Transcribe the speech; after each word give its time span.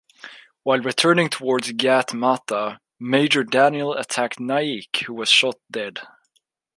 While 0.63 0.79
returning 0.79 1.29
towards 1.29 1.71
Ghat 1.73 2.11
Matha, 2.11 2.79
Major 2.99 3.43
Daniel 3.43 3.93
attacked 3.93 4.39
Naik, 4.39 5.03
who 5.05 5.13
was 5.13 5.29
shot 5.29 5.57
dead. 5.69 5.99